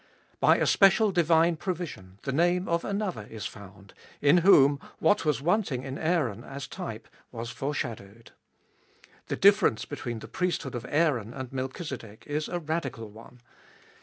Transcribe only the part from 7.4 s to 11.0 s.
foreshadowed. The differ ence between the priesthood of